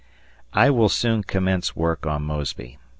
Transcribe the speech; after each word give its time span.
I 0.55 0.71
will 0.71 0.89
soon 0.89 1.21
commence 1.23 1.75
work 1.75 2.07
on 2.07 2.23
Mosby. 2.23 2.79